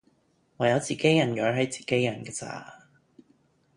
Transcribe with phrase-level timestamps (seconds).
[0.57, 2.87] 唯有自己人養起自己人架咋